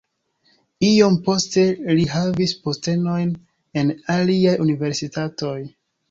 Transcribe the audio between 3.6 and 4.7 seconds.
en aliaj